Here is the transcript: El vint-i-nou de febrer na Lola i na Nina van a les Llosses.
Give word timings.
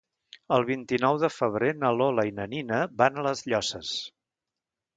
El 0.55 0.63
vint-i-nou 0.69 1.19
de 1.23 1.29
febrer 1.33 1.69
na 1.83 1.93
Lola 1.99 2.27
i 2.31 2.35
na 2.39 2.49
Nina 2.55 2.81
van 3.03 3.19
a 3.19 3.27
les 3.29 3.45
Llosses. 3.53 3.95